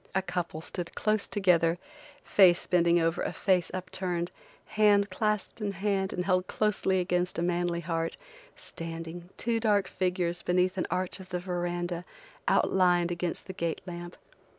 A 0.15 0.23
couple 0.23 0.61
stood 0.61 0.95
close 0.95 1.27
together, 1.27 1.77
face 2.23 2.65
bending 2.65 2.99
over 2.99 3.21
a 3.21 3.31
face 3.31 3.69
up 3.71 3.91
turned, 3.91 4.31
hand 4.69 5.11
clasped 5.11 5.61
in 5.61 5.73
hand 5.73 6.11
and 6.11 6.25
held 6.25 6.47
closely 6.47 6.99
against 6.99 7.37
a 7.37 7.43
manly 7.43 7.81
heart, 7.81 8.17
standing, 8.55 9.29
two 9.37 9.59
dark 9.59 9.87
figures, 9.87 10.41
beneath 10.41 10.75
an 10.79 10.87
arch 10.89 11.19
of 11.19 11.29
the 11.29 11.39
verandah, 11.39 12.03
outlined 12.47 13.11
against 13.11 13.45
the 13.45 13.53
gate 13.53 13.81
lamp. 13.85 14.15